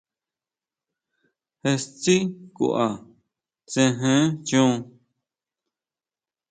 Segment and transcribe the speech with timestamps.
[1.63, 2.15] Je tsí
[2.55, 2.85] kʼua,
[3.69, 4.73] tsejen chon.